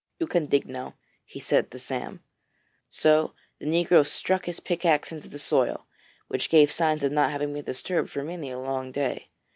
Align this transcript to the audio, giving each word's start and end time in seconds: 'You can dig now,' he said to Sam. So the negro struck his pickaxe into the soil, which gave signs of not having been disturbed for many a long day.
'You 0.17 0.25
can 0.25 0.47
dig 0.47 0.65
now,' 0.67 0.95
he 1.25 1.39
said 1.39 1.69
to 1.69 1.77
Sam. 1.77 2.23
So 2.89 3.35
the 3.59 3.67
negro 3.67 4.03
struck 4.03 4.45
his 4.45 4.59
pickaxe 4.59 5.11
into 5.11 5.27
the 5.29 5.37
soil, 5.37 5.85
which 6.27 6.49
gave 6.49 6.71
signs 6.71 7.03
of 7.03 7.11
not 7.11 7.29
having 7.29 7.53
been 7.53 7.65
disturbed 7.65 8.09
for 8.09 8.23
many 8.23 8.49
a 8.49 8.57
long 8.57 8.91
day. 8.91 9.27